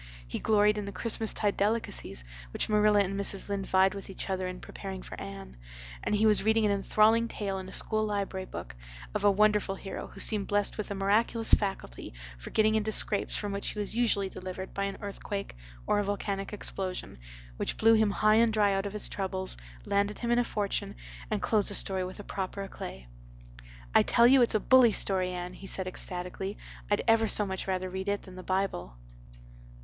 [0.27, 3.49] He gloried in the Christmas tide delicacies which Marilla and Mrs.
[3.49, 5.57] Lynde vied with each other in preparing for Anne,
[6.03, 8.75] and he was reading an enthralling tale, in a school library book,
[9.13, 13.35] of a wonderful hero who seemed blessed with a miraculous faculty for getting into scrapes
[13.35, 17.19] from which he was usually delivered by an earthquake or a volcanic explosion,
[17.57, 19.55] which blew him high and dry out of his troubles,
[19.85, 20.95] landed him in a fortune,
[21.29, 23.05] and closed the story with proper éclat.
[23.93, 26.57] "I tell you it's a bully story, Anne," he said ecstatically.
[26.89, 28.95] "I'd ever so much rather read it than the Bible."